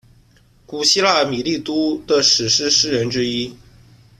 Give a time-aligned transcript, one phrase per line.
[0.65, 3.55] 古希腊米利都的史诗诗人之一。